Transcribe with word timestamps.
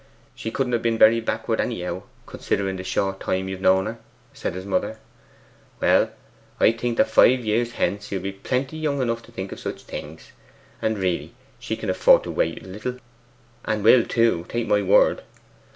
'She 0.33 0.49
couldn't 0.49 0.73
have 0.73 0.81
been 0.81 0.97
very 0.97 1.19
backward 1.21 1.61
anyhow, 1.61 2.01
considering 2.25 2.75
the 2.75 2.83
short 2.83 3.19
time 3.19 3.47
you 3.47 3.53
have 3.53 3.61
known 3.61 3.85
her,' 3.85 3.99
said 4.33 4.55
his 4.55 4.65
mother. 4.65 4.97
'Well 5.79 6.09
I 6.59 6.71
think 6.71 6.97
that 6.97 7.07
five 7.07 7.45
years 7.45 7.73
hence 7.73 8.11
you'll 8.11 8.23
be 8.23 8.31
plenty 8.31 8.77
young 8.77 8.99
enough 9.03 9.21
to 9.25 9.31
think 9.31 9.51
of 9.51 9.59
such 9.59 9.83
things. 9.83 10.31
And 10.81 10.97
really 10.97 11.35
she 11.59 11.75
can 11.75 11.81
very 11.85 11.91
well 11.93 11.97
afford 12.01 12.23
to 12.23 12.31
wait, 12.31 12.63
and 13.63 13.83
will 13.83 14.03
too, 14.03 14.47
take 14.49 14.67
my 14.67 14.81
word. 14.81 15.21